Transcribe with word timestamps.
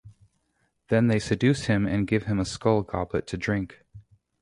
Then 0.87 1.09
they 1.09 1.19
seduce 1.19 1.65
him 1.65 1.85
and 1.85 2.07
give 2.07 2.23
him 2.23 2.39
a 2.39 2.45
skull 2.45 2.81
goblet 2.81 3.27
to 3.27 3.37
drink. 3.37 3.83